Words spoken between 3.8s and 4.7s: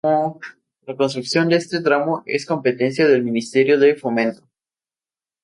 Fomento.